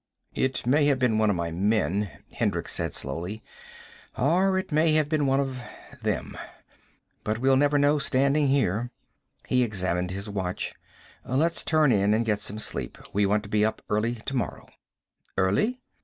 "It 0.33 0.65
may 0.65 0.87
have 0.87 0.97
been 0.97 1.19
one 1.19 1.29
of 1.29 1.35
my 1.35 1.51
men," 1.51 2.09
Hendricks 2.33 2.73
said 2.73 2.95
slowly. 2.95 3.43
"Or 4.17 4.57
it 4.57 4.71
may 4.71 4.93
have 4.93 5.07
been 5.07 5.27
one 5.27 5.39
of 5.39 5.59
them. 6.01 6.35
But 7.23 7.37
we'll 7.37 7.55
never 7.55 7.77
know 7.77 7.99
standing 7.99 8.47
here." 8.47 8.89
He 9.45 9.61
examined 9.61 10.09
his 10.09 10.27
watch. 10.27 10.73
"Let's 11.23 11.63
turn 11.63 11.91
in 11.91 12.15
and 12.15 12.25
get 12.25 12.39
some 12.39 12.57
sleep. 12.57 12.97
We 13.13 13.27
want 13.27 13.43
to 13.43 13.49
be 13.49 13.63
up 13.63 13.83
early 13.91 14.15
tomorrow." 14.15 14.69
"Early?" 15.37 15.79